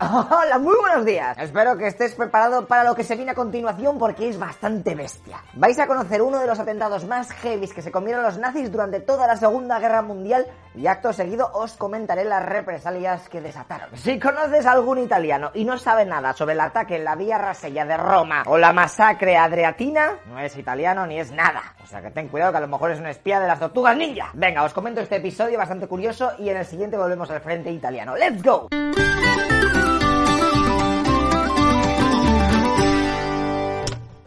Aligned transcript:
Hola, 0.00 0.60
muy 0.60 0.76
buenos 0.76 1.04
días. 1.04 1.36
Espero 1.38 1.76
que 1.76 1.88
estés 1.88 2.14
preparado 2.14 2.68
para 2.68 2.84
lo 2.84 2.94
que 2.94 3.02
se 3.02 3.16
viene 3.16 3.32
a 3.32 3.34
continuación 3.34 3.98
porque 3.98 4.28
es 4.28 4.38
bastante 4.38 4.94
bestia. 4.94 5.42
Vais 5.54 5.76
a 5.80 5.88
conocer 5.88 6.22
uno 6.22 6.38
de 6.38 6.46
los 6.46 6.60
atentados 6.60 7.04
más 7.04 7.32
heavies 7.32 7.74
que 7.74 7.82
se 7.82 7.90
comieron 7.90 8.22
los 8.22 8.38
nazis 8.38 8.70
durante 8.70 9.00
toda 9.00 9.26
la 9.26 9.36
Segunda 9.36 9.80
Guerra 9.80 10.02
Mundial 10.02 10.46
y 10.76 10.86
acto 10.86 11.12
seguido 11.12 11.50
os 11.52 11.72
comentaré 11.72 12.24
las 12.24 12.46
represalias 12.46 13.28
que 13.28 13.40
desataron. 13.40 13.88
Si 13.96 14.20
conoces 14.20 14.66
a 14.66 14.72
algún 14.72 14.98
italiano 14.98 15.50
y 15.52 15.64
no 15.64 15.76
sabe 15.76 16.04
nada 16.04 16.32
sobre 16.32 16.52
el 16.52 16.60
ataque 16.60 16.94
en 16.94 17.04
la 17.04 17.16
Vía 17.16 17.36
Rasella 17.36 17.84
de 17.84 17.96
Roma 17.96 18.44
o 18.46 18.56
la 18.56 18.72
masacre 18.72 19.36
adriatina, 19.36 20.20
no 20.28 20.38
es 20.38 20.56
italiano 20.56 21.08
ni 21.08 21.18
es 21.18 21.32
nada. 21.32 21.74
O 21.82 21.86
sea 21.86 22.00
que 22.00 22.12
ten 22.12 22.28
cuidado 22.28 22.52
que 22.52 22.58
a 22.58 22.60
lo 22.62 22.68
mejor 22.68 22.92
es 22.92 23.00
un 23.00 23.08
espía 23.08 23.40
de 23.40 23.48
las 23.48 23.58
tortugas 23.58 23.96
ninja. 23.96 24.30
Venga, 24.34 24.62
os 24.62 24.72
comento 24.72 25.00
este 25.00 25.16
episodio 25.16 25.58
bastante 25.58 25.88
curioso 25.88 26.30
y 26.38 26.50
en 26.50 26.58
el 26.58 26.66
siguiente 26.66 26.96
volvemos 26.96 27.28
al 27.32 27.40
frente 27.40 27.72
italiano. 27.72 28.14
¡Let's 28.14 28.44
go! 28.44 28.68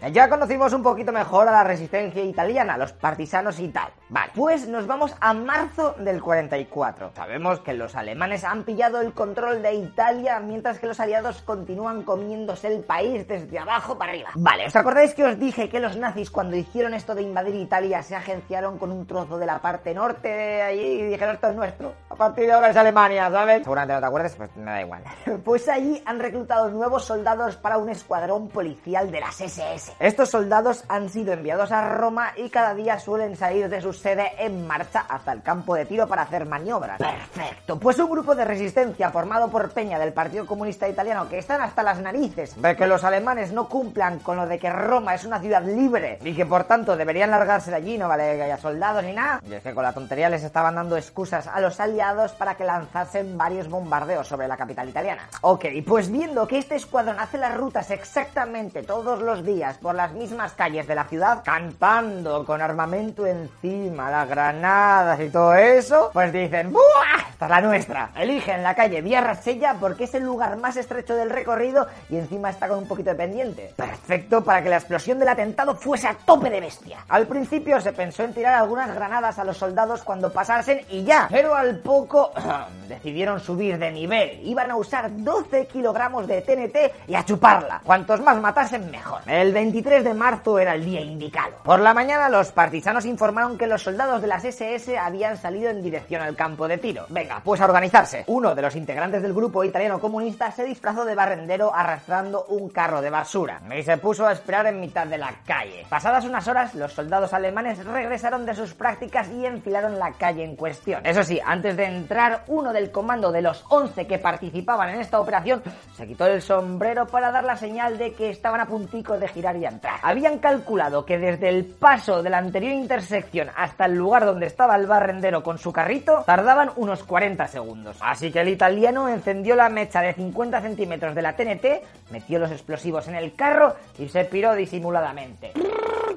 Ya 0.09 0.27
conocimos 0.29 0.73
un 0.73 0.81
poquito 0.81 1.11
mejor 1.11 1.47
a 1.47 1.51
la 1.51 1.63
resistencia 1.63 2.23
italiana, 2.23 2.75
los 2.75 2.91
partisanos 2.91 3.59
y 3.59 3.67
tal. 3.67 3.89
Vale, 4.09 4.31
pues 4.33 4.67
nos 4.67 4.87
vamos 4.87 5.15
a 5.21 5.31
marzo 5.33 5.93
del 5.99 6.21
44. 6.21 7.11
Sabemos 7.15 7.59
que 7.59 7.73
los 7.73 7.95
alemanes 7.95 8.43
han 8.43 8.63
pillado 8.63 8.99
el 8.99 9.13
control 9.13 9.61
de 9.61 9.75
Italia 9.75 10.39
mientras 10.39 10.79
que 10.79 10.87
los 10.87 10.99
aliados 10.99 11.43
continúan 11.43 12.01
comiéndose 12.01 12.67
el 12.67 12.83
país 12.83 13.27
desde 13.27 13.59
abajo 13.59 13.97
para 13.97 14.11
arriba. 14.11 14.31
Vale, 14.33 14.65
¿os 14.65 14.75
acordáis 14.75 15.13
que 15.13 15.23
os 15.23 15.37
dije 15.37 15.69
que 15.69 15.79
los 15.79 15.95
nazis 15.95 16.31
cuando 16.31 16.57
hicieron 16.57 16.95
esto 16.95 17.13
de 17.13 17.21
invadir 17.21 17.53
Italia 17.55 18.01
se 18.01 18.15
agenciaron 18.15 18.79
con 18.79 18.91
un 18.91 19.05
trozo 19.05 19.37
de 19.37 19.45
la 19.45 19.59
parte 19.59 19.93
norte 19.93 20.29
de 20.29 20.61
allí 20.63 20.81
y 20.81 21.03
dijeron 21.03 21.35
esto 21.35 21.49
es 21.49 21.55
nuestro? 21.55 21.93
A 22.09 22.15
partir 22.15 22.47
de 22.47 22.53
ahora 22.53 22.71
es 22.71 22.75
Alemania, 22.75 23.29
¿sabes? 23.29 23.63
Seguramente 23.63 23.93
no 23.93 23.99
te 23.99 24.05
acuerdas, 24.07 24.35
pues 24.35 24.55
me 24.55 24.71
da 24.71 24.81
igual. 24.81 25.03
pues 25.45 25.69
allí 25.69 26.01
han 26.05 26.19
reclutado 26.19 26.69
nuevos 26.69 27.05
soldados 27.05 27.55
para 27.55 27.77
un 27.77 27.89
escuadrón 27.89 28.49
policial 28.49 29.11
de 29.11 29.19
las 29.19 29.39
SS. 29.39 29.90
Estos 29.99 30.29
soldados 30.29 30.83
han 30.87 31.09
sido 31.09 31.33
enviados 31.33 31.71
a 31.71 31.89
Roma 31.95 32.33
y 32.35 32.49
cada 32.49 32.73
día 32.73 32.99
suelen 32.99 33.35
salir 33.35 33.69
de 33.69 33.81
su 33.81 33.93
sede 33.93 34.31
en 34.39 34.67
marcha 34.67 35.05
hasta 35.07 35.31
el 35.31 35.41
campo 35.41 35.75
de 35.75 35.85
tiro 35.85 36.07
para 36.07 36.23
hacer 36.23 36.45
maniobras. 36.45 36.97
Perfecto. 36.97 37.79
Pues 37.79 37.99
un 37.99 38.09
grupo 38.09 38.35
de 38.35 38.45
resistencia 38.45 39.09
formado 39.11 39.49
por 39.49 39.69
Peña 39.71 39.99
del 39.99 40.13
Partido 40.13 40.45
Comunista 40.45 40.87
Italiano 40.87 41.27
que 41.29 41.37
están 41.37 41.61
hasta 41.61 41.83
las 41.83 41.99
narices 41.99 42.61
de 42.61 42.75
que 42.75 42.87
los 42.87 43.03
alemanes 43.03 43.51
no 43.51 43.67
cumplan 43.67 44.19
con 44.19 44.37
lo 44.37 44.47
de 44.47 44.59
que 44.59 44.69
Roma 44.69 45.15
es 45.15 45.25
una 45.25 45.39
ciudad 45.39 45.63
libre 45.63 46.19
y 46.23 46.33
que 46.33 46.45
por 46.45 46.63
tanto 46.65 46.95
deberían 46.95 47.31
largarse 47.31 47.71
de 47.71 47.77
allí, 47.77 47.97
no 47.97 48.07
vale 48.07 48.35
que 48.35 48.43
haya 48.43 48.57
soldados 48.57 49.03
ni 49.03 49.13
nada. 49.13 49.41
Y 49.47 49.53
es 49.53 49.63
que 49.63 49.73
con 49.73 49.83
la 49.83 49.93
tontería 49.93 50.29
les 50.29 50.43
estaban 50.43 50.75
dando 50.75 50.97
excusas 50.97 51.47
a 51.47 51.59
los 51.59 51.79
aliados 51.79 52.31
para 52.33 52.55
que 52.55 52.63
lanzasen 52.63 53.37
varios 53.37 53.69
bombardeos 53.69 54.27
sobre 54.27 54.47
la 54.47 54.57
capital 54.57 54.89
italiana. 54.89 55.27
Ok, 55.41 55.65
pues 55.87 56.11
viendo 56.11 56.47
que 56.47 56.57
este 56.57 56.75
escuadrón 56.75 57.19
hace 57.19 57.37
las 57.37 57.55
rutas 57.55 57.91
exactamente 57.91 58.83
todos 58.83 59.21
los 59.21 59.45
días 59.45 59.77
por 59.81 59.95
las 59.95 60.11
mismas 60.13 60.53
calles 60.53 60.87
de 60.87 60.95
la 60.95 61.05
ciudad, 61.05 61.41
cantando 61.43 62.45
con 62.45 62.61
armamento 62.61 63.25
encima, 63.25 64.11
las 64.11 64.29
granadas 64.29 65.19
y 65.19 65.29
todo 65.29 65.55
eso, 65.55 66.11
pues 66.13 66.31
dicen, 66.31 66.71
¡buah! 66.71 67.31
Esta 67.31 67.45
es 67.45 67.49
la 67.49 67.61
nuestra. 67.61 68.09
Eligen 68.15 68.61
la 68.61 68.75
calle 68.75 69.01
Vía 69.01 69.21
Rasella 69.21 69.75
porque 69.79 70.03
es 70.03 70.13
el 70.13 70.23
lugar 70.23 70.57
más 70.57 70.77
estrecho 70.77 71.15
del 71.15 71.31
recorrido 71.31 71.87
y 72.09 72.17
encima 72.17 72.51
está 72.51 72.67
con 72.67 72.77
un 72.77 72.87
poquito 72.87 73.09
de 73.09 73.15
pendiente. 73.15 73.73
Perfecto 73.75 74.43
para 74.43 74.61
que 74.61 74.69
la 74.69 74.77
explosión 74.77 75.17
del 75.17 75.29
atentado 75.29 75.75
fuese 75.75 76.07
a 76.07 76.13
tope 76.13 76.51
de 76.51 76.59
bestia. 76.59 76.99
Al 77.09 77.25
principio 77.25 77.81
se 77.81 77.93
pensó 77.93 78.23
en 78.23 78.35
tirar 78.35 78.53
algunas 78.53 78.93
granadas 78.93 79.39
a 79.39 79.43
los 79.43 79.57
soldados 79.57 80.03
cuando 80.03 80.31
pasasen 80.31 80.81
y 80.89 81.03
ya, 81.03 81.27
pero 81.31 81.55
al 81.55 81.79
poco 81.79 82.31
decidieron 82.87 83.39
subir 83.39 83.79
de 83.79 83.91
nivel. 83.91 84.39
Iban 84.47 84.69
a 84.69 84.75
usar 84.75 85.09
12 85.11 85.65
kilogramos 85.65 86.27
de 86.27 86.41
TNT 86.41 87.09
y 87.09 87.15
a 87.15 87.25
chuparla. 87.25 87.81
Cuantos 87.83 88.21
más 88.21 88.39
matasen, 88.39 88.91
mejor. 88.91 89.21
El 89.25 89.51
23 89.71 90.03
de 90.03 90.13
marzo 90.13 90.59
era 90.59 90.75
el 90.75 90.83
día 90.83 90.99
indicado. 90.99 91.53
Por 91.63 91.79
la 91.79 91.93
mañana 91.93 92.27
los 92.27 92.51
partisanos 92.51 93.05
informaron 93.05 93.57
que 93.57 93.67
los 93.67 93.81
soldados 93.81 94.21
de 94.21 94.27
las 94.27 94.43
SS 94.43 94.97
habían 94.97 95.37
salido 95.37 95.69
en 95.69 95.81
dirección 95.81 96.21
al 96.21 96.35
campo 96.35 96.67
de 96.67 96.77
tiro. 96.77 97.05
Venga, 97.07 97.39
pues 97.41 97.61
a 97.61 97.65
organizarse. 97.65 98.25
Uno 98.27 98.53
de 98.53 98.61
los 98.61 98.75
integrantes 98.75 99.21
del 99.21 99.33
grupo 99.33 99.63
italiano 99.63 99.97
comunista 100.01 100.51
se 100.51 100.65
disfrazó 100.65 101.05
de 101.05 101.15
barrendero 101.15 101.73
arrastrando 101.73 102.43
un 102.49 102.67
carro 102.67 103.01
de 103.01 103.11
basura 103.11 103.61
y 103.73 103.81
se 103.81 103.95
puso 103.95 104.27
a 104.27 104.33
esperar 104.33 104.65
en 104.65 104.81
mitad 104.81 105.07
de 105.07 105.17
la 105.17 105.33
calle. 105.45 105.85
Pasadas 105.87 106.25
unas 106.25 106.45
horas, 106.49 106.75
los 106.75 106.91
soldados 106.91 107.31
alemanes 107.31 107.85
regresaron 107.85 108.45
de 108.45 108.55
sus 108.55 108.73
prácticas 108.73 109.29
y 109.29 109.45
enfilaron 109.45 109.97
la 109.97 110.11
calle 110.11 110.43
en 110.43 110.57
cuestión. 110.57 111.05
Eso 111.05 111.23
sí, 111.23 111.39
antes 111.45 111.77
de 111.77 111.85
entrar, 111.85 112.43
uno 112.47 112.73
del 112.73 112.91
comando 112.91 113.31
de 113.31 113.41
los 113.41 113.63
11 113.69 114.05
que 114.05 114.19
participaban 114.19 114.89
en 114.89 114.99
esta 114.99 115.21
operación 115.21 115.63
se 115.95 116.05
quitó 116.05 116.25
el 116.25 116.41
sombrero 116.41 117.07
para 117.07 117.31
dar 117.31 117.45
la 117.45 117.55
señal 117.55 117.97
de 117.97 118.11
que 118.11 118.29
estaban 118.29 118.59
a 118.59 118.65
puntico 118.65 119.17
de 119.17 119.29
girar 119.29 119.60
Habían 120.01 120.39
calculado 120.39 121.05
que 121.05 121.17
desde 121.17 121.49
el 121.49 121.65
paso 121.65 122.23
de 122.23 122.29
la 122.29 122.37
anterior 122.37 122.73
intersección 122.73 123.49
hasta 123.55 123.85
el 123.85 123.95
lugar 123.95 124.25
donde 124.25 124.47
estaba 124.47 124.75
el 124.75 124.87
barrendero 124.87 125.43
con 125.43 125.57
su 125.57 125.71
carrito 125.71 126.23
tardaban 126.25 126.71
unos 126.75 127.03
40 127.03 127.47
segundos. 127.47 127.97
Así 128.01 128.31
que 128.31 128.41
el 128.41 128.49
italiano 128.49 129.09
encendió 129.09 129.55
la 129.55 129.69
mecha 129.69 130.01
de 130.01 130.13
50 130.13 130.61
centímetros 130.61 131.15
de 131.15 131.21
la 131.21 131.35
TNT, 131.35 132.11
metió 132.11 132.39
los 132.39 132.51
explosivos 132.51 133.07
en 133.07 133.15
el 133.15 133.35
carro 133.35 133.75
y 133.97 134.07
se 134.07 134.25
piró 134.25 134.55
disimuladamente 134.55 135.51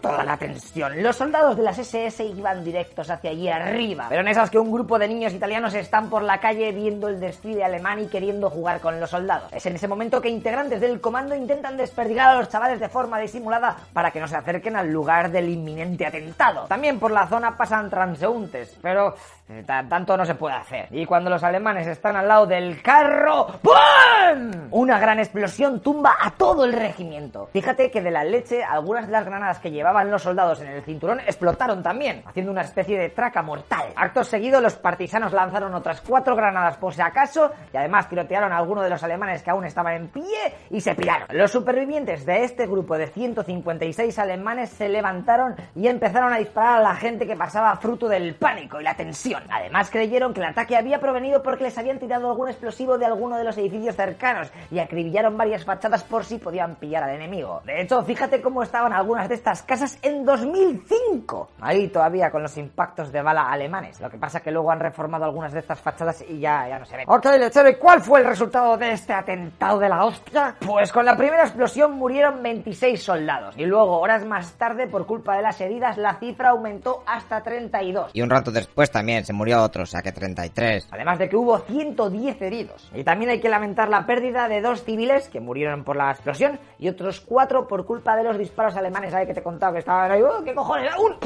toda 0.04 0.24
la 0.24 0.36
tensión. 0.36 1.02
Los 1.02 1.16
soldados 1.16 1.56
de 1.56 1.62
las 1.62 1.78
SS 1.78 2.24
iban 2.24 2.62
directos 2.62 3.08
hacia 3.08 3.30
allí 3.30 3.48
arriba. 3.48 4.06
Pero 4.08 4.20
en 4.20 4.28
esas 4.28 4.50
que 4.50 4.58
un 4.58 4.70
grupo 4.70 4.98
de 4.98 5.08
niños 5.08 5.32
italianos 5.32 5.72
están 5.74 6.10
por 6.10 6.22
la 6.22 6.38
calle 6.40 6.72
viendo 6.72 7.08
el 7.08 7.18
desfile 7.18 7.64
alemán 7.64 8.00
y 8.00 8.06
queriendo 8.06 8.50
jugar 8.50 8.80
con 8.80 9.00
los 9.00 9.08
soldados. 9.10 9.50
Es 9.52 9.64
en 9.64 9.76
ese 9.76 9.88
momento 9.88 10.20
que 10.20 10.28
integrantes 10.28 10.80
del 10.80 11.00
comando 11.00 11.34
intentan 11.34 11.78
desperdigar 11.78 12.28
a 12.28 12.38
los 12.38 12.50
chavales 12.50 12.80
de 12.80 12.88
forma 12.90 13.18
disimulada 13.18 13.76
para 13.94 14.10
que 14.10 14.20
no 14.20 14.28
se 14.28 14.36
acerquen 14.36 14.76
al 14.76 14.92
lugar 14.92 15.30
del 15.30 15.48
inminente 15.48 16.06
atentado. 16.06 16.66
También 16.66 16.98
por 16.98 17.10
la 17.10 17.26
zona 17.26 17.56
pasan 17.56 17.88
transeúntes, 17.88 18.76
pero 18.82 19.14
eh, 19.48 19.62
tanto 19.66 20.16
no 20.16 20.24
se 20.26 20.34
puede 20.34 20.56
hacer. 20.56 20.88
Y 20.90 21.06
cuando 21.06 21.30
los 21.30 21.42
alemanes 21.42 21.86
están 21.86 22.16
al 22.16 22.28
lado 22.28 22.46
del 22.46 22.82
carro, 22.82 23.46
¡pum! 23.62 24.68
Una 24.70 24.98
gran 24.98 25.18
explosión 25.18 25.80
tumba 25.80 26.16
a 26.20 26.30
todo 26.30 26.64
el 26.64 26.72
regimiento. 26.72 27.48
Fíjate 27.52 27.90
que 27.90 28.02
de 28.02 28.10
la 28.10 28.24
leche 28.24 28.64
algunas 28.64 29.06
de 29.06 29.12
las 29.12 29.24
granadas 29.24 29.58
que 29.58 29.70
llevaban 29.70 29.93
los 30.02 30.22
soldados 30.22 30.60
en 30.60 30.68
el 30.68 30.82
cinturón 30.82 31.20
explotaron 31.20 31.82
también, 31.82 32.22
haciendo 32.26 32.50
una 32.50 32.62
especie 32.62 32.98
de 32.98 33.10
traca 33.10 33.42
mortal. 33.42 33.92
Acto 33.94 34.24
seguido, 34.24 34.60
los 34.60 34.74
partisanos 34.74 35.32
lanzaron 35.32 35.74
otras 35.74 36.00
cuatro 36.00 36.34
granadas 36.34 36.76
por 36.78 36.94
si 36.94 37.02
acaso 37.02 37.52
y 37.72 37.76
además 37.76 38.08
tirotearon 38.08 38.52
a 38.52 38.58
alguno 38.58 38.82
de 38.82 38.90
los 38.90 39.02
alemanes 39.02 39.42
que 39.42 39.50
aún 39.50 39.64
estaban 39.64 39.94
en 39.94 40.08
pie 40.08 40.54
y 40.70 40.80
se 40.80 40.94
piraron. 40.94 41.28
Los 41.30 41.52
supervivientes 41.52 42.26
de 42.26 42.44
este 42.44 42.66
grupo 42.66 42.98
de 42.98 43.06
156 43.06 44.18
alemanes 44.18 44.70
se 44.70 44.88
levantaron 44.88 45.54
y 45.74 45.86
empezaron 45.86 46.32
a 46.32 46.38
disparar 46.38 46.78
a 46.78 46.82
la 46.82 46.96
gente 46.96 47.26
que 47.26 47.36
pasaba 47.36 47.76
fruto 47.76 48.08
del 48.08 48.34
pánico 48.34 48.80
y 48.80 48.84
la 48.84 48.94
tensión. 48.94 49.42
Además 49.50 49.90
creyeron 49.90 50.34
que 50.34 50.40
el 50.40 50.46
ataque 50.46 50.76
había 50.76 51.00
provenido 51.00 51.42
porque 51.42 51.64
les 51.64 51.78
habían 51.78 51.98
tirado 51.98 52.30
algún 52.30 52.48
explosivo 52.48 52.98
de 52.98 53.06
alguno 53.06 53.36
de 53.36 53.44
los 53.44 53.56
edificios 53.58 53.96
cercanos 53.96 54.50
y 54.70 54.78
acribillaron 54.78 55.36
varias 55.36 55.64
fachadas 55.64 56.02
por 56.04 56.24
si 56.24 56.38
podían 56.38 56.76
pillar 56.76 57.04
al 57.04 57.14
enemigo. 57.14 57.62
De 57.64 57.80
hecho, 57.82 58.02
fíjate 58.02 58.40
cómo 58.40 58.62
estaban 58.62 58.92
algunas 58.92 59.28
de 59.28 59.34
estas 59.34 59.62
casas 59.62 59.83
en 60.02 60.24
2005. 60.24 61.50
Ahí 61.60 61.88
todavía 61.88 62.30
con 62.30 62.42
los 62.42 62.56
impactos 62.56 63.12
de 63.12 63.22
bala 63.22 63.50
alemanes. 63.50 64.00
Lo 64.00 64.10
que 64.10 64.18
pasa 64.18 64.40
que 64.40 64.50
luego 64.50 64.70
han 64.70 64.80
reformado 64.80 65.24
algunas 65.24 65.52
de 65.52 65.60
estas 65.60 65.80
fachadas 65.80 66.24
y 66.28 66.40
ya, 66.40 66.68
ya 66.68 66.78
no 66.78 66.84
se 66.84 66.96
ven. 66.96 67.06
Ok, 67.08 67.24
lechero, 67.38 67.68
¿y 67.68 67.76
cuál 67.76 68.00
fue 68.00 68.20
el 68.20 68.26
resultado 68.26 68.76
de 68.76 68.92
este 68.92 69.12
atentado 69.12 69.78
de 69.78 69.88
la 69.88 70.04
hostia? 70.04 70.56
Pues 70.64 70.92
con 70.92 71.04
la 71.04 71.16
primera 71.16 71.42
explosión 71.42 71.92
murieron 71.92 72.42
26 72.42 73.02
soldados. 73.02 73.54
Y 73.58 73.66
luego, 73.66 74.00
horas 74.00 74.24
más 74.24 74.52
tarde, 74.54 74.86
por 74.86 75.06
culpa 75.06 75.36
de 75.36 75.42
las 75.42 75.60
heridas, 75.60 75.96
la 75.98 76.14
cifra 76.18 76.50
aumentó 76.50 77.02
hasta 77.06 77.42
32. 77.42 78.10
Y 78.14 78.22
un 78.22 78.30
rato 78.30 78.50
después 78.50 78.90
también 78.90 79.24
se 79.24 79.32
murió 79.32 79.62
otro, 79.62 79.82
o 79.82 79.86
sea 79.86 80.02
que 80.02 80.12
33. 80.12 80.88
Además 80.90 81.18
de 81.18 81.28
que 81.28 81.36
hubo 81.36 81.58
110 81.58 82.42
heridos. 82.42 82.90
Y 82.94 83.04
también 83.04 83.30
hay 83.30 83.40
que 83.40 83.48
lamentar 83.48 83.88
la 83.88 84.06
pérdida 84.06 84.48
de 84.48 84.60
dos 84.60 84.84
civiles 84.84 85.28
que 85.28 85.40
murieron 85.40 85.84
por 85.84 85.96
la 85.96 86.10
explosión 86.10 86.58
y 86.78 86.88
otros 86.88 87.20
cuatro 87.20 87.66
por 87.66 87.84
culpa 87.84 88.16
de 88.16 88.24
los 88.24 88.38
disparos 88.38 88.76
alemanes. 88.76 89.12
¿Sabes 89.12 89.26
que 89.26 89.34
te 89.34 89.40
he 89.40 89.42
que 89.72 89.78
estaban 89.78 90.10
ahí? 90.10 90.22
¡Oh, 90.22 90.42
¿Qué 90.44 90.54
cojones? 90.54 90.90
¡Un! 90.98 91.18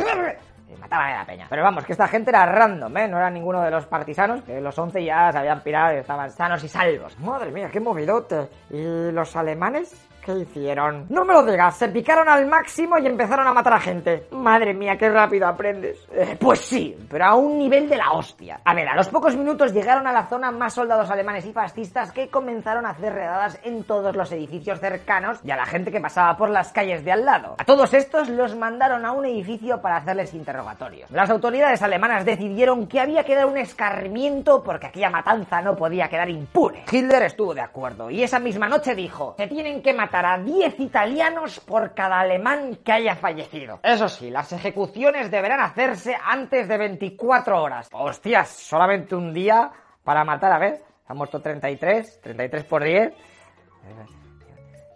Mataban 0.81 1.11
a 1.11 1.19
la 1.19 1.25
peña. 1.25 1.47
Pero 1.51 1.63
vamos, 1.63 1.85
que 1.85 1.93
esta 1.93 2.07
gente 2.07 2.31
era 2.31 2.47
random, 2.47 2.97
¿eh? 2.97 3.09
No 3.09 3.17
era 3.19 3.31
ninguno 3.31 3.63
de 3.63 3.71
los 3.71 3.87
partisanos, 3.87 4.43
que 4.43 4.61
los 4.61 4.79
11 4.79 5.05
ya 5.05 5.33
se 5.33 5.39
habían 5.39 5.61
pirado 5.63 5.95
y 5.95 5.99
estaban 5.99 6.31
sanos 6.31 6.63
y 6.63 6.69
salvos. 6.69 7.19
Madre 7.19 7.51
mía, 7.51 7.69
qué 7.73 7.81
movidote. 7.81 8.49
¿Y 8.71 9.11
los 9.11 9.35
alemanes? 9.35 10.08
¿Qué 10.29 10.41
hicieron? 10.41 11.07
No 11.09 11.25
me 11.25 11.33
lo 11.33 11.43
digas, 11.43 11.79
se 11.79 11.89
picaron 11.89 12.29
al 12.29 12.45
máximo 12.45 12.99
y 12.99 13.07
empezaron 13.07 13.47
a 13.47 13.55
matar 13.55 13.73
a 13.73 13.81
gente. 13.81 14.27
Madre 14.33 14.75
mía, 14.75 14.99
qué 14.99 15.09
rápido 15.09 15.47
aprendes. 15.47 16.07
Eh, 16.13 16.37
pues 16.39 16.61
sí, 16.61 16.95
pero 17.09 17.25
a 17.25 17.35
un 17.35 17.57
nivel 17.57 17.89
de 17.89 17.97
la 17.97 18.13
hostia. 18.13 18.61
A 18.63 18.75
ver, 18.75 18.87
a 18.91 18.95
los 18.95 19.09
pocos 19.09 19.35
minutos 19.35 19.73
llegaron 19.73 20.07
a 20.07 20.13
la 20.13 20.27
zona 20.27 20.51
más 20.51 20.75
soldados 20.75 21.11
alemanes 21.11 21.47
y 21.47 21.53
fascistas 21.55 22.13
que 22.13 22.29
comenzaron 22.29 22.85
a 22.85 22.91
hacer 22.91 23.15
redadas 23.15 23.59
en 23.65 23.85
todos 23.85 24.15
los 24.15 24.31
edificios 24.31 24.81
cercanos 24.81 25.39
y 25.43 25.51
a 25.51 25.57
la 25.57 25.65
gente 25.65 25.91
que 25.91 25.99
pasaba 25.99 26.37
por 26.37 26.51
las 26.51 26.75
calles 26.75 27.07
de 27.07 27.13
al 27.13 27.25
lado. 27.25 27.55
A 27.57 27.65
todos 27.65 27.95
estos 27.95 28.29
los 28.29 28.55
mandaron 28.55 29.07
a 29.07 29.13
un 29.13 29.25
edificio 29.25 29.81
para 29.81 29.97
hacerles 29.97 30.35
interrogatorios. 30.35 31.11
Las 31.11 31.31
autoridades 31.31 31.81
alemanas 31.81 32.27
decidieron 32.27 32.87
que 32.87 33.01
había 33.01 33.25
que 33.25 33.35
dar 33.35 33.47
un 33.47 33.57
escarmiento 33.57 34.63
porque 34.63 34.89
aquella 34.89 35.09
matanza 35.09 35.63
no 35.63 35.75
podía 35.75 36.09
quedar 36.09 36.29
impune. 36.29 36.85
Hitler 36.93 37.23
estuvo 37.23 37.55
de 37.55 37.63
acuerdo 37.63 38.11
y 38.11 38.23
esa 38.23 38.39
misma 38.39 38.69
noche 38.69 38.95
dijo, 38.95 39.35
se 39.39 39.47
tienen 39.47 39.81
que 39.81 39.95
matar 39.95 40.18
a 40.27 40.39
10 40.39 40.81
italianos 40.81 41.61
por 41.61 41.95
cada 41.95 42.21
alemán 42.21 42.79
que 42.85 42.93
haya 42.93 43.17
fallecido. 43.17 43.81
Eso 43.83 44.09
sí, 44.09 44.31
las 44.31 44.53
ejecuciones 44.53 45.31
deberán 45.31 45.61
hacerse 45.61 46.17
antes 46.23 46.69
de 46.69 46.79
24 46.79 47.63
horas. 47.63 47.89
Hostias, 47.93 48.49
solamente 48.49 49.15
un 49.15 49.33
día 49.33 49.71
para 50.05 50.25
matar, 50.25 50.53
a 50.53 50.59
ver, 50.59 50.83
ha 51.07 51.15
muerto 51.15 51.41
33, 51.41 52.21
33 52.21 52.65
por 52.65 52.85
10. 52.85 53.13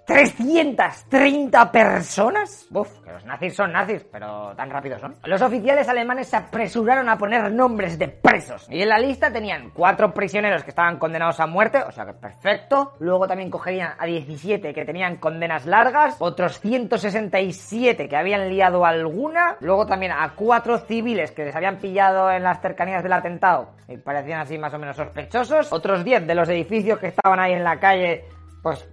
330 0.07 1.73
personas. 1.73 2.67
Uf, 2.73 2.99
que 3.01 3.13
los 3.13 3.25
nazis 3.25 3.55
son 3.55 3.73
nazis, 3.73 4.05
pero 4.11 4.55
tan 4.57 4.71
rápidos 4.71 5.01
son. 5.01 5.15
Los 5.25 5.43
oficiales 5.43 5.89
alemanes 5.89 6.29
se 6.29 6.37
apresuraron 6.37 7.09
a 7.09 7.17
poner 7.17 7.53
nombres 7.53 7.99
de 7.99 8.09
presos. 8.09 8.67
Y 8.69 8.83
en 8.83 8.89
la 8.89 8.99
lista 8.99 9.33
tenían 9.33 9.71
cuatro 9.71 10.13
prisioneros 10.13 10.65
que 10.65 10.71
estaban 10.71 10.99
condenados 10.99 11.41
a 11.41 11.47
muerte, 11.47 11.83
o 11.87 11.93
sea 11.93 12.05
que 12.07 12.15
perfecto. 12.15 12.95
Luego 12.99 13.27
también 13.27 13.51
cogerían 13.51 13.95
a 13.99 14.07
17 14.07 14.75
que 14.75 14.85
tenían 14.85 15.17
condenas 15.17 15.67
largas, 15.67 16.17
otros 16.19 16.61
167 16.61 18.09
que 18.09 18.17
habían 18.17 18.49
liado 18.49 18.85
alguna. 18.85 19.57
Luego 19.61 19.87
también 19.87 20.13
a 20.13 20.35
cuatro 20.35 20.79
civiles 20.79 21.31
que 21.33 21.45
les 21.45 21.55
habían 21.55 21.79
pillado 21.79 22.31
en 22.31 22.43
las 22.43 22.61
cercanías 22.61 23.03
del 23.03 23.13
atentado 23.13 23.71
y 23.89 23.97
parecían 23.99 24.41
así 24.41 24.59
más 24.59 24.75
o 24.75 24.79
menos 24.79 24.97
sospechosos. 24.97 25.73
Otros 25.73 26.05
10 26.05 26.27
de 26.27 26.35
los 26.35 26.49
edificios 26.49 26.99
que 26.99 27.09
estaban 27.09 27.39
ahí 27.39 27.53
en 27.53 27.65
la 27.65 27.79
calle, 27.79 28.25
pues 28.63 28.89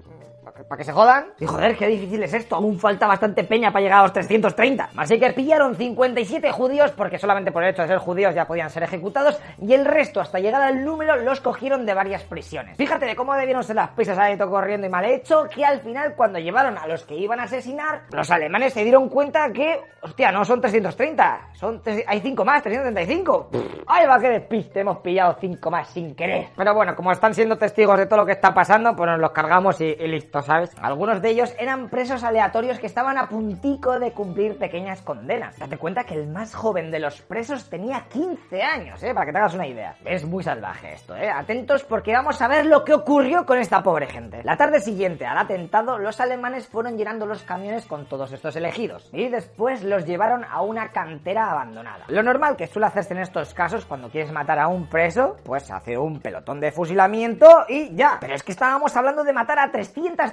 para 0.68 0.78
que 0.78 0.84
se 0.84 0.92
jodan. 0.92 1.28
Y 1.40 1.46
joder, 1.46 1.76
qué 1.78 1.88
difícil 1.88 2.22
es 2.24 2.34
esto. 2.34 2.56
Aún 2.56 2.80
falta 2.80 3.08
bastante 3.08 3.44
peña 3.44 3.72
para 3.72 3.84
llegar 3.84 4.00
a 4.00 4.04
los 4.04 4.14
330. 4.14 4.90
Así 4.98 5.20
que 5.20 5.32
pillaron 5.32 5.76
57 5.76 6.52
judíos, 6.52 6.92
porque 6.92 7.18
solamente 7.18 7.52
por 7.52 7.64
el 7.64 7.70
hecho 7.70 7.82
de 7.84 7.88
ser 7.88 7.98
judíos 7.98 8.36
ya 8.36 8.46
podían 8.46 8.70
ser 8.70 8.84
ejecutados, 8.84 9.40
y 9.62 9.74
el 9.74 9.86
resto, 9.86 10.20
hasta 10.22 10.40
llegar 10.40 10.62
al 10.62 10.84
número, 10.84 11.16
los 11.18 11.40
cogieron 11.42 11.86
de 11.86 11.94
varias 11.94 12.24
prisiones. 12.24 12.78
Fíjate 12.78 13.06
de 13.06 13.16
cómo 13.16 13.34
debieron 13.36 13.64
ser 13.64 13.76
las 13.76 13.90
ahí 14.18 14.38
todo 14.38 14.50
corriendo 14.50 14.88
y 14.88 14.90
mal 14.90 15.06
hecho, 15.06 15.44
que 15.54 15.64
al 15.64 15.82
final, 15.82 16.16
cuando 16.16 16.40
llevaron 16.40 16.78
a 16.78 16.88
los 16.88 17.04
que 17.04 17.16
iban 17.16 17.40
a 17.40 17.44
asesinar, 17.44 18.04
los 18.12 18.32
alemanes 18.32 18.74
se 18.74 18.84
dieron 18.84 19.10
cuenta 19.10 19.52
que, 19.52 19.80
hostia, 20.02 20.32
no 20.32 20.46
son 20.46 20.62
330, 20.62 21.50
son 21.54 21.82
hay 22.08 22.22
5 22.22 22.46
más, 22.46 22.64
335. 22.64 23.50
Ay, 23.88 24.08
va, 24.08 24.20
que 24.20 24.30
despiste, 24.30 24.80
hemos 24.82 24.98
pillado 25.00 25.38
5 25.40 25.72
más 25.72 25.90
sin 25.90 26.16
querer. 26.16 26.48
Pero 26.56 26.74
bueno, 26.74 26.96
como 26.96 27.12
están 27.12 27.34
siendo 27.34 27.58
testigos 27.58 27.98
de 27.98 28.06
todo 28.06 28.20
lo 28.20 28.26
que 28.26 28.34
está 28.34 28.54
pasando, 28.54 28.96
pues 28.96 29.10
nos 29.10 29.20
los 29.20 29.32
cargamos 29.32 29.80
y, 29.82 29.86
y 29.86 30.08
listo, 30.08 30.42
¿sabes? 30.50 30.76
Algunos 30.82 31.22
de 31.22 31.30
ellos 31.30 31.54
eran 31.60 31.90
presos 31.90 32.24
aleatorios 32.24 32.80
que 32.80 32.88
estaban 32.88 33.20
a 33.20 33.30
puntico 33.30 34.00
de 34.00 34.14
cumplir 34.14 34.58
pequeñas 34.58 35.00
condenas. 35.04 35.56
Date 35.60 35.78
cuenta 35.78 36.06
que 36.06 36.16
el 36.16 36.26
más 36.26 36.56
joven 36.56 36.90
de 36.90 37.00
los 37.00 37.22
presos 37.22 37.70
tenía 37.70 38.08
15 38.10 38.64
años, 38.64 39.04
¿eh? 39.04 39.14
Para 39.14 39.28
que 39.28 39.32
te 39.32 39.38
hagas 39.38 39.54
una 39.54 39.68
idea. 39.68 39.96
Es 40.04 40.26
muy 40.26 40.44
salvaje 40.44 40.94
esto, 40.94 41.16
¿eh? 41.16 41.30
Atentos 41.30 41.84
porque 41.84 42.14
vamos 42.14 42.42
a 42.42 42.48
ver 42.48 42.66
lo 42.66 42.84
que 42.84 42.96
ocurrió 42.96 43.46
con 43.46 43.60
esta 43.60 43.84
pobre 43.84 44.08
gente. 44.08 44.44
La 44.44 44.58
tarde 44.58 44.80
siguiente 44.80 45.24
al 45.28 45.38
atentado, 45.38 46.00
los 46.00 46.20
alemanes 46.20 46.68
fueron 46.68 46.98
llenando 46.98 47.28
los 47.28 47.44
camiones 47.44 47.86
con 47.86 48.08
todos 48.08 48.32
estos 48.32 48.56
elegidos 48.56 49.08
y 49.14 49.30
después 49.30 49.84
los 49.84 50.04
llevaron 50.08 50.44
a 50.46 50.64
una 50.64 50.90
cantera 50.90 51.52
abandonada. 51.52 52.06
Lo 52.08 52.24
normal 52.24 52.58
que 52.58 52.66
suele 52.66 52.88
hacerse 52.88 53.14
en 53.14 53.20
estos 53.20 53.54
casos 53.54 53.86
cuando 53.86 54.10
quieres 54.10 54.32
matar 54.32 54.58
a 54.58 54.68
un 54.68 54.90
preso, 54.90 55.36
pues 55.44 55.70
hacer 55.70 56.00
un 56.00 56.20
pelotón 56.20 56.60
de 56.60 56.72
fusilamiento 56.72 57.66
y 57.70 57.96
ya. 57.96 58.18
Pero 58.20 58.34
es 58.34 58.42
que 58.42 58.52
estábamos 58.52 58.98
hablando 58.98 59.24
de 59.24 59.32
matar 59.32 59.60
a 59.60 59.72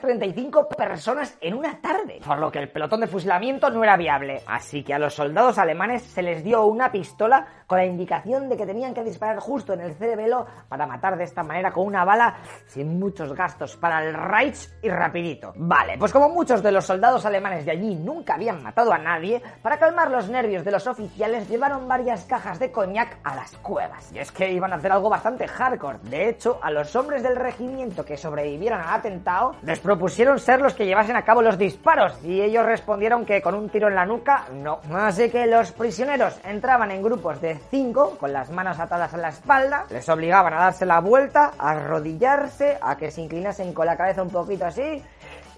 335 0.06 0.68
personas 0.68 1.36
en 1.40 1.54
una 1.54 1.80
tarde, 1.80 2.20
por 2.24 2.38
lo 2.38 2.52
que 2.52 2.60
el 2.60 2.68
pelotón 2.68 3.00
de 3.00 3.08
fusilamiento 3.08 3.70
no 3.70 3.82
era 3.82 3.96
viable. 3.96 4.40
Así 4.46 4.84
que 4.84 4.94
a 4.94 4.98
los 5.00 5.14
soldados 5.14 5.58
alemanes 5.58 6.02
se 6.02 6.22
les 6.22 6.44
dio 6.44 6.64
una 6.66 6.92
pistola 6.92 7.44
con 7.66 7.78
la 7.78 7.84
indicación 7.84 8.48
de 8.48 8.56
que 8.56 8.66
tenían 8.66 8.94
que 8.94 9.02
disparar 9.02 9.40
justo 9.40 9.72
en 9.72 9.80
el 9.80 9.94
cerebelo 9.94 10.46
para 10.68 10.86
matar 10.86 11.18
de 11.18 11.24
esta 11.24 11.42
manera 11.42 11.72
con 11.72 11.86
una 11.86 12.04
bala 12.04 12.36
sin 12.66 13.00
muchos 13.00 13.32
gastos 13.34 13.76
para 13.76 14.04
el 14.04 14.14
Reich 14.14 14.68
y 14.80 14.88
rapidito. 14.88 15.52
Vale, 15.56 15.98
pues 15.98 16.12
como 16.12 16.28
muchos 16.28 16.62
de 16.62 16.70
los 16.70 16.86
soldados 16.86 17.26
alemanes 17.26 17.64
de 17.64 17.72
allí 17.72 17.96
nunca 17.96 18.34
habían 18.34 18.62
matado 18.62 18.92
a 18.92 18.98
nadie, 18.98 19.42
para 19.60 19.78
calmar 19.78 20.10
los 20.10 20.28
nervios 20.28 20.64
de 20.64 20.70
los 20.70 20.86
oficiales 20.86 21.48
llevaron 21.48 21.88
varias 21.88 22.24
cajas 22.26 22.60
de 22.60 22.70
coñac 22.70 23.18
a 23.24 23.34
las 23.34 23.56
cuevas. 23.56 24.12
Y 24.12 24.20
es 24.20 24.30
que 24.30 24.52
iban 24.52 24.72
a 24.72 24.76
hacer 24.76 24.92
algo 24.92 25.10
bastante 25.10 25.48
hardcore. 25.48 25.98
De 26.04 26.28
hecho, 26.28 26.60
a 26.62 26.70
los 26.70 26.94
hombres 26.94 27.24
del 27.24 27.34
regimiento 27.34 28.04
que 28.04 28.16
sobrevivieron 28.16 28.80
al 28.80 28.94
atentado 28.94 29.56
les 29.62 29.80
propusieron 29.96 30.38
ser 30.38 30.60
los 30.60 30.74
que 30.74 30.84
llevasen 30.84 31.16
a 31.16 31.22
cabo 31.22 31.40
los 31.40 31.56
disparos 31.56 32.12
y 32.22 32.42
ellos 32.42 32.66
respondieron 32.66 33.24
que 33.24 33.40
con 33.40 33.54
un 33.54 33.70
tiro 33.70 33.88
en 33.88 33.94
la 33.94 34.04
nuca 34.04 34.44
no. 34.52 34.80
Así 34.92 35.30
que 35.30 35.46
los 35.46 35.72
prisioneros 35.72 36.38
entraban 36.44 36.90
en 36.90 37.02
grupos 37.02 37.40
de 37.40 37.58
cinco 37.70 38.18
con 38.20 38.30
las 38.30 38.50
manos 38.50 38.78
atadas 38.78 39.14
a 39.14 39.16
la 39.16 39.30
espalda, 39.30 39.86
les 39.88 40.06
obligaban 40.10 40.52
a 40.52 40.58
darse 40.58 40.84
la 40.84 41.00
vuelta, 41.00 41.52
a 41.56 41.70
arrodillarse, 41.70 42.76
a 42.78 42.98
que 42.98 43.10
se 43.10 43.22
inclinasen 43.22 43.72
con 43.72 43.86
la 43.86 43.96
cabeza 43.96 44.22
un 44.22 44.28
poquito 44.28 44.66
así 44.66 45.02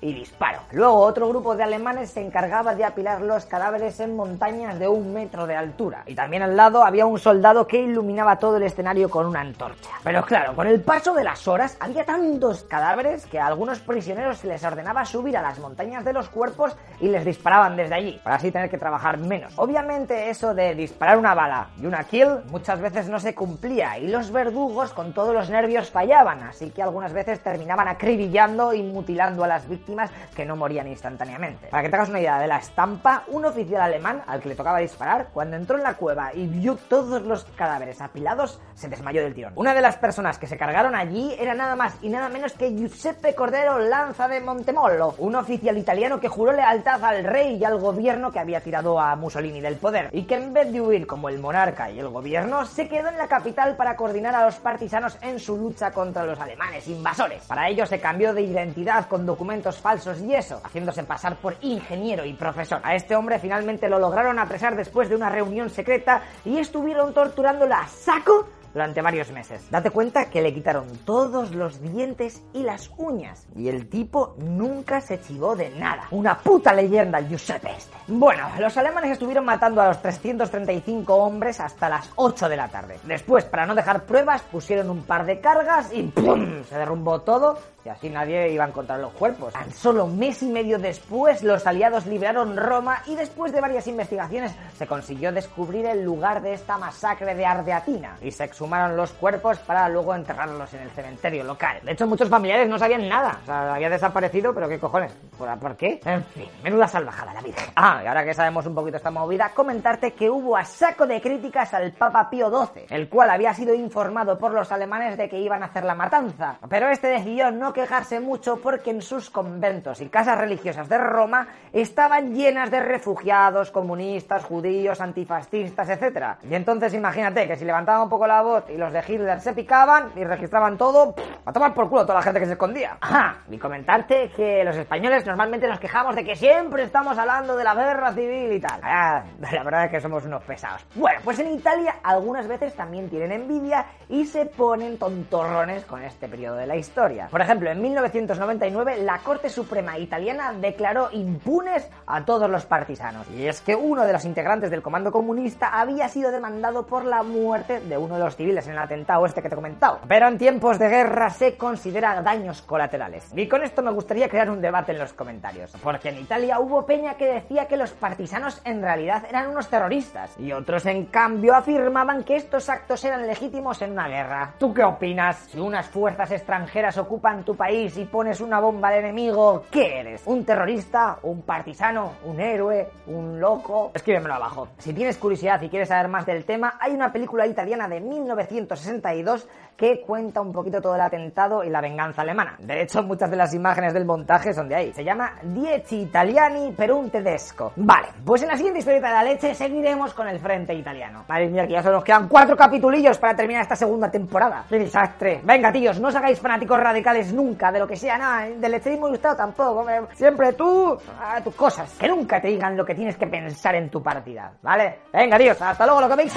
y 0.00 0.12
disparo. 0.12 0.60
Luego 0.72 0.98
otro 0.98 1.28
grupo 1.28 1.56
de 1.56 1.64
alemanes 1.64 2.10
se 2.10 2.20
encargaba 2.20 2.74
de 2.74 2.84
apilar 2.84 3.20
los 3.20 3.46
cadáveres 3.46 3.98
en 4.00 4.16
montañas 4.16 4.78
de 4.78 4.88
un 4.88 5.12
metro 5.12 5.46
de 5.46 5.56
altura. 5.56 6.02
Y 6.06 6.14
también 6.14 6.42
al 6.42 6.56
lado 6.56 6.84
había 6.84 7.06
un 7.06 7.18
soldado 7.18 7.66
que 7.66 7.80
iluminaba 7.80 8.38
todo 8.38 8.56
el 8.56 8.62
escenario 8.62 9.10
con 9.10 9.26
una 9.26 9.40
antorcha. 9.40 9.90
Pero 10.04 10.22
claro, 10.22 10.54
con 10.54 10.66
el 10.66 10.80
paso 10.80 11.14
de 11.14 11.24
las 11.24 11.48
horas 11.48 11.76
había 11.80 12.04
tantos 12.04 12.64
cadáveres 12.64 13.26
que 13.26 13.38
a 13.38 13.46
algunos 13.46 13.80
prisioneros 13.80 14.38
se 14.38 14.46
les 14.46 14.62
ordenaba 14.64 15.04
subir 15.04 15.36
a 15.36 15.42
las 15.42 15.58
montañas 15.58 16.04
de 16.04 16.12
los 16.12 16.28
cuerpos 16.28 16.76
y 17.00 17.08
les 17.08 17.24
disparaban 17.24 17.76
desde 17.76 17.94
allí, 17.94 18.20
para 18.22 18.36
así 18.36 18.52
tener 18.52 18.70
que 18.70 18.78
trabajar 18.78 19.18
menos. 19.18 19.52
Obviamente 19.56 20.30
eso 20.30 20.54
de 20.54 20.74
disparar 20.74 21.18
una 21.18 21.34
bala 21.34 21.70
y 21.80 21.86
una 21.86 22.04
kill 22.04 22.28
muchas 22.50 22.80
veces 22.80 23.08
no 23.08 23.18
se 23.18 23.34
cumplía 23.34 23.98
y 23.98 24.08
los 24.08 24.30
verdugos 24.30 24.92
con 24.92 25.12
todos 25.12 25.34
los 25.34 25.50
nervios 25.50 25.90
fallaban, 25.90 26.42
así 26.42 26.70
que 26.70 26.82
algunas 26.82 27.12
veces 27.12 27.40
terminaban 27.40 27.88
acribillando 27.88 28.72
y 28.72 28.82
mutilando 28.82 29.44
a 29.44 29.48
las 29.48 29.68
víctimas 29.68 29.87
que 30.34 30.44
no 30.44 30.56
morían 30.56 30.88
instantáneamente. 30.88 31.68
Para 31.68 31.82
que 31.82 31.88
te 31.88 31.96
hagas 31.96 32.08
una 32.08 32.20
idea 32.20 32.38
de 32.38 32.46
la 32.46 32.58
estampa, 32.58 33.24
un 33.28 33.44
oficial 33.44 33.82
alemán 33.82 34.22
al 34.26 34.40
que 34.40 34.50
le 34.50 34.54
tocaba 34.54 34.78
disparar, 34.78 35.28
cuando 35.32 35.56
entró 35.56 35.76
en 35.76 35.82
la 35.82 35.94
cueva 35.94 36.32
y 36.34 36.46
vio 36.46 36.76
todos 36.76 37.22
los 37.22 37.44
cadáveres 37.56 38.00
apilados, 38.00 38.60
se 38.74 38.88
desmayó 38.88 39.22
del 39.22 39.34
tirón. 39.34 39.52
Una 39.56 39.74
de 39.74 39.80
las 39.80 39.96
personas 39.96 40.38
que 40.38 40.46
se 40.46 40.56
cargaron 40.56 40.94
allí 40.94 41.34
era 41.38 41.54
nada 41.54 41.76
más 41.76 41.96
y 42.02 42.08
nada 42.08 42.28
menos 42.28 42.52
que 42.52 42.70
Giuseppe 42.70 43.34
Cordero 43.34 43.78
Lanza 43.78 44.28
de 44.28 44.40
Montemollo, 44.40 45.14
un 45.18 45.34
oficial 45.36 45.78
italiano 45.78 46.20
que 46.20 46.28
juró 46.28 46.52
lealtad 46.52 47.02
al 47.04 47.24
rey 47.24 47.56
y 47.56 47.64
al 47.64 47.78
gobierno 47.78 48.30
que 48.30 48.38
había 48.38 48.60
tirado 48.60 49.00
a 49.00 49.16
Mussolini 49.16 49.60
del 49.60 49.76
poder, 49.76 50.10
y 50.12 50.24
que 50.24 50.34
en 50.34 50.52
vez 50.52 50.72
de 50.72 50.80
huir 50.80 51.06
como 51.06 51.28
el 51.28 51.38
monarca 51.38 51.90
y 51.90 51.98
el 51.98 52.08
gobierno, 52.08 52.66
se 52.66 52.88
quedó 52.88 53.08
en 53.08 53.18
la 53.18 53.28
capital 53.28 53.76
para 53.76 53.96
coordinar 53.96 54.34
a 54.34 54.44
los 54.44 54.56
partisanos 54.56 55.18
en 55.22 55.38
su 55.38 55.56
lucha 55.56 55.92
contra 55.92 56.24
los 56.24 56.38
alemanes 56.38 56.86
invasores. 56.88 57.44
Para 57.44 57.68
ello 57.68 57.86
se 57.86 58.00
cambió 58.00 58.34
de 58.34 58.42
identidad 58.42 59.06
con 59.08 59.26
documentos 59.26 59.77
falsos 59.80 60.20
y 60.20 60.34
eso, 60.34 60.60
haciéndose 60.64 61.04
pasar 61.04 61.36
por 61.36 61.56
ingeniero 61.60 62.24
y 62.24 62.34
profesor. 62.34 62.80
A 62.84 62.94
este 62.94 63.16
hombre 63.16 63.38
finalmente 63.38 63.88
lo 63.88 63.98
lograron 63.98 64.38
apresar 64.38 64.76
después 64.76 65.08
de 65.08 65.16
una 65.16 65.30
reunión 65.30 65.70
secreta 65.70 66.22
y 66.44 66.58
estuvieron 66.58 67.14
torturándolo 67.14 67.74
a 67.74 67.86
saco 67.88 68.48
durante 68.78 69.02
varios 69.02 69.32
meses. 69.32 69.68
Date 69.72 69.90
cuenta 69.90 70.30
que 70.30 70.40
le 70.40 70.54
quitaron 70.54 70.86
todos 71.04 71.50
los 71.50 71.82
dientes 71.82 72.44
y 72.52 72.62
las 72.62 72.88
uñas. 72.96 73.48
Y 73.56 73.68
el 73.68 73.88
tipo 73.88 74.36
nunca 74.38 75.00
se 75.00 75.20
chivó 75.20 75.56
de 75.56 75.70
nada. 75.70 76.06
Una 76.12 76.38
puta 76.38 76.72
leyenda 76.72 77.18
el 77.18 77.28
Giuseppe 77.28 77.72
este. 77.76 77.96
Bueno, 78.06 78.48
los 78.60 78.76
alemanes 78.76 79.10
estuvieron 79.10 79.44
matando 79.44 79.80
a 79.80 79.88
los 79.88 80.00
335 80.00 81.12
hombres 81.12 81.58
hasta 81.58 81.88
las 81.88 82.08
8 82.14 82.48
de 82.48 82.56
la 82.56 82.68
tarde. 82.68 83.00
Después, 83.02 83.44
para 83.46 83.66
no 83.66 83.74
dejar 83.74 84.04
pruebas, 84.04 84.42
pusieron 84.42 84.90
un 84.90 85.02
par 85.02 85.26
de 85.26 85.40
cargas 85.40 85.92
y 85.92 86.04
¡pum! 86.04 86.62
Se 86.62 86.78
derrumbó 86.78 87.22
todo 87.22 87.58
y 87.84 87.88
así 87.88 88.10
nadie 88.10 88.52
iba 88.52 88.64
a 88.64 88.68
encontrar 88.68 89.00
los 89.00 89.12
cuerpos. 89.12 89.54
Tan 89.54 89.72
solo 89.72 90.06
mes 90.06 90.42
y 90.42 90.46
medio 90.46 90.78
después, 90.78 91.42
los 91.42 91.66
aliados 91.66 92.06
liberaron 92.06 92.56
Roma 92.56 93.02
y 93.06 93.14
después 93.14 93.52
de 93.52 93.60
varias 93.60 93.86
investigaciones 93.86 94.52
se 94.76 94.86
consiguió 94.86 95.32
descubrir 95.32 95.86
el 95.86 96.04
lugar 96.04 96.42
de 96.42 96.52
esta 96.52 96.76
masacre 96.76 97.34
de 97.34 97.46
Ardeatina 97.46 98.18
y 98.20 98.30
se 98.30 98.44
exhumaron 98.68 98.98
los 98.98 99.12
cuerpos 99.12 99.58
para 99.60 99.88
luego 99.88 100.14
enterrarlos 100.14 100.74
en 100.74 100.82
el 100.82 100.90
cementerio 100.90 101.42
local. 101.42 101.78
De 101.82 101.92
hecho, 101.92 102.06
muchos 102.06 102.28
familiares 102.28 102.68
no 102.68 102.78
sabían 102.78 103.08
nada. 103.08 103.38
O 103.42 103.46
sea, 103.46 103.74
había 103.74 103.88
desaparecido, 103.88 104.52
pero 104.52 104.68
¿qué 104.68 104.78
cojones? 104.78 105.10
¿Por, 105.38 105.58
¿por 105.58 105.74
qué? 105.74 106.00
En 106.04 106.22
fin, 106.24 106.46
menuda 106.62 106.86
salvajada 106.86 107.32
la 107.32 107.40
virgen. 107.40 107.70
Ah, 107.76 108.02
y 108.04 108.06
ahora 108.06 108.26
que 108.26 108.34
sabemos 108.34 108.66
un 108.66 108.74
poquito 108.74 108.98
esta 108.98 109.10
movida, 109.10 109.52
comentarte 109.54 110.12
que 110.12 110.28
hubo 110.28 110.54
a 110.54 110.66
saco 110.66 111.06
de 111.06 111.18
críticas 111.22 111.72
al 111.72 111.92
Papa 111.92 112.28
Pío 112.28 112.50
XII, 112.50 112.86
el 112.90 113.08
cual 113.08 113.30
había 113.30 113.54
sido 113.54 113.74
informado 113.74 114.38
por 114.38 114.52
los 114.52 114.70
alemanes 114.70 115.16
de 115.16 115.30
que 115.30 115.38
iban 115.38 115.62
a 115.62 115.66
hacer 115.66 115.84
la 115.84 115.94
matanza. 115.94 116.58
Pero 116.68 116.90
este 116.90 117.06
decidió 117.06 117.50
no 117.50 117.72
quejarse 117.72 118.20
mucho 118.20 118.60
porque 118.60 118.90
en 118.90 119.00
sus 119.00 119.30
conventos 119.30 120.02
y 120.02 120.10
casas 120.10 120.36
religiosas 120.36 120.90
de 120.90 120.98
Roma 120.98 121.48
estaban 121.72 122.34
llenas 122.34 122.70
de 122.70 122.80
refugiados, 122.80 123.70
comunistas, 123.70 124.44
judíos, 124.44 125.00
antifascistas, 125.00 125.88
etc. 125.88 126.36
Y 126.42 126.54
entonces 126.54 126.92
imagínate 126.92 127.48
que 127.48 127.56
si 127.56 127.64
levantaban 127.64 128.02
un 128.02 128.08
poco 128.10 128.26
la 128.26 128.42
voz 128.42 128.47
y 128.68 128.76
los 128.76 128.92
de 128.92 129.02
Hitler 129.06 129.40
se 129.40 129.52
picaban 129.52 130.12
y 130.16 130.24
registraban 130.24 130.76
todo, 130.76 131.14
a 131.44 131.52
tomar 131.52 131.74
por 131.74 131.88
culo 131.88 132.02
toda 132.02 132.14
la 132.16 132.22
gente 132.22 132.40
que 132.40 132.46
se 132.46 132.52
escondía. 132.52 132.96
Ajá, 133.00 133.38
y 133.50 133.58
comentarte 133.58 134.30
que 134.34 134.64
los 134.64 134.76
españoles 134.76 135.26
normalmente 135.26 135.68
nos 135.68 135.78
quejamos 135.78 136.16
de 136.16 136.24
que 136.24 136.36
siempre 136.36 136.84
estamos 136.84 137.18
hablando 137.18 137.56
de 137.56 137.64
la 137.64 137.74
guerra 137.74 138.12
civil 138.12 138.52
y 138.52 138.60
tal. 138.60 138.80
Ah, 138.82 139.22
la 139.38 139.62
verdad 139.62 139.84
es 139.84 139.90
que 139.90 140.00
somos 140.00 140.24
unos 140.24 140.42
pesados. 140.44 140.84
Bueno, 140.94 141.20
pues 141.24 141.38
en 141.38 141.52
Italia 141.52 141.96
algunas 142.02 142.48
veces 142.48 142.74
también 142.74 143.08
tienen 143.08 143.32
envidia 143.32 143.86
y 144.08 144.24
se 144.24 144.46
ponen 144.46 144.98
tontorrones 144.98 145.84
con 145.84 146.02
este 146.02 146.28
periodo 146.28 146.56
de 146.56 146.66
la 146.66 146.76
historia. 146.76 147.28
Por 147.30 147.40
ejemplo, 147.40 147.70
en 147.70 147.80
1999 147.80 149.02
la 149.02 149.18
Corte 149.18 149.48
Suprema 149.48 149.98
italiana 149.98 150.52
declaró 150.52 151.10
impunes 151.12 151.88
a 152.06 152.24
todos 152.24 152.48
los 152.48 152.66
partisanos. 152.66 153.26
Y 153.30 153.46
es 153.46 153.60
que 153.60 153.74
uno 153.74 154.04
de 154.04 154.12
los 154.12 154.24
integrantes 154.24 154.70
del 154.70 154.82
comando 154.82 155.12
comunista 155.12 155.68
había 155.80 156.08
sido 156.08 156.30
demandado 156.30 156.86
por 156.86 157.04
la 157.04 157.22
muerte 157.22 157.80
de 157.80 157.98
uno 157.98 158.14
de 158.14 158.24
los 158.24 158.36
civiles 158.38 158.66
en 158.66 158.72
el 158.72 158.78
atentado 158.78 159.26
este 159.26 159.42
que 159.42 159.48
te 159.48 159.54
he 159.54 159.56
comentado. 159.56 159.98
Pero 160.08 160.28
en 160.28 160.38
tiempos 160.38 160.78
de 160.78 160.88
guerra 160.88 161.28
se 161.28 161.56
considera 161.56 162.22
daños 162.22 162.62
colaterales. 162.62 163.30
Y 163.34 163.48
con 163.48 163.62
esto 163.62 163.82
me 163.82 163.90
gustaría 163.90 164.28
crear 164.28 164.48
un 164.48 164.62
debate 164.62 164.92
en 164.92 164.98
los 164.98 165.12
comentarios. 165.12 165.72
Porque 165.82 166.08
en 166.08 166.18
Italia 166.18 166.60
hubo 166.60 166.86
peña 166.86 167.14
que 167.14 167.26
decía 167.26 167.66
que 167.66 167.76
los 167.76 167.90
partisanos 167.90 168.62
en 168.64 168.80
realidad 168.80 169.24
eran 169.28 169.48
unos 169.48 169.68
terroristas. 169.68 170.38
Y 170.38 170.52
otros 170.52 170.86
en 170.86 171.06
cambio 171.06 171.54
afirmaban 171.54 172.22
que 172.22 172.36
estos 172.36 172.68
actos 172.68 173.04
eran 173.04 173.26
legítimos 173.26 173.82
en 173.82 173.92
una 173.92 174.08
guerra. 174.08 174.54
¿Tú 174.58 174.72
qué 174.72 174.84
opinas? 174.84 175.36
Si 175.50 175.58
unas 175.58 175.88
fuerzas 175.88 176.30
extranjeras 176.30 176.96
ocupan 176.96 177.44
tu 177.44 177.56
país 177.56 177.96
y 177.98 178.04
pones 178.04 178.40
una 178.40 178.60
bomba 178.60 178.88
al 178.88 179.00
enemigo, 179.00 179.64
¿qué 179.70 179.98
eres? 179.98 180.22
¿Un 180.26 180.44
terrorista? 180.44 181.18
¿Un 181.22 181.42
partisano? 181.42 182.12
¿Un 182.24 182.40
héroe? 182.40 182.88
¿Un 183.08 183.40
loco? 183.40 183.90
Escríbemelo 183.94 184.34
abajo. 184.34 184.68
Si 184.78 184.92
tienes 184.92 185.16
curiosidad 185.16 185.60
y 185.60 185.68
quieres 185.68 185.88
saber 185.88 186.08
más 186.08 186.24
del 186.24 186.44
tema, 186.44 186.76
hay 186.78 186.92
una 186.92 187.12
película 187.12 187.46
italiana 187.46 187.88
de 187.88 188.00
1962 188.28 189.48
que 189.76 190.00
cuenta 190.00 190.40
un 190.40 190.52
poquito 190.52 190.80
todo 190.80 190.96
el 190.96 191.00
atentado 191.00 191.62
y 191.62 191.70
la 191.70 191.80
venganza 191.80 192.22
alemana. 192.22 192.56
De 192.58 192.82
hecho, 192.82 193.02
muchas 193.02 193.30
de 193.30 193.36
las 193.36 193.54
imágenes 193.54 193.94
del 193.94 194.04
montaje 194.04 194.52
son 194.52 194.68
de 194.68 194.74
ahí. 194.74 194.92
Se 194.92 195.04
llama 195.04 195.34
Dieci 195.42 196.00
Italiani 196.00 196.72
per 196.72 196.90
un 196.90 197.08
tedesco. 197.10 197.72
Vale, 197.76 198.08
pues 198.24 198.42
en 198.42 198.48
la 198.48 198.56
siguiente 198.56 198.80
historieta 198.80 199.08
de 199.08 199.14
la 199.14 199.22
leche 199.22 199.54
seguiremos 199.54 200.12
con 200.14 200.26
el 200.26 200.40
frente 200.40 200.74
italiano. 200.74 201.24
Madre 201.28 201.48
mía, 201.48 201.66
que 201.66 201.74
ya 201.74 201.82
solo 201.82 201.96
nos 201.96 202.04
quedan 202.04 202.28
cuatro 202.28 202.56
capitulillos 202.56 203.18
para 203.18 203.36
terminar 203.36 203.62
esta 203.62 203.76
segunda 203.76 204.10
temporada. 204.10 204.64
¡Qué 204.68 204.80
desastre! 204.80 205.40
Venga, 205.44 205.70
tíos, 205.70 206.00
no 206.00 206.08
os 206.08 206.16
hagáis 206.16 206.40
fanáticos 206.40 206.78
radicales 206.80 207.32
nunca 207.32 207.70
de 207.70 207.78
lo 207.78 207.86
que 207.86 207.96
sea, 207.96 208.18
nada, 208.18 208.46
del 208.46 208.72
lecherismo 208.72 209.08
ilustrado 209.08 209.36
tampoco. 209.36 209.86
Siempre 210.14 210.54
tú, 210.54 210.98
a 211.20 211.40
tus 211.40 211.54
cosas. 211.54 211.94
Que 211.98 212.08
nunca 212.08 212.40
te 212.40 212.48
digan 212.48 212.76
lo 212.76 212.84
que 212.84 212.96
tienes 212.96 213.16
que 213.16 213.28
pensar 213.28 213.76
en 213.76 213.88
tu 213.88 214.02
partida, 214.02 214.52
¿vale? 214.60 215.02
Venga, 215.12 215.38
tíos, 215.38 215.62
hasta 215.62 215.86
luego, 215.86 216.00
lo 216.00 216.08
que 216.08 216.16
veis. 216.16 216.34